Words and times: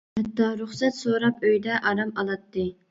ھەتتا 0.19 0.47
رۇخسەت 0.61 0.97
سوراپ 1.03 1.47
ئۆيدە 1.51 1.81
ئارام 1.91 2.17
ئالاتتى. 2.19 2.69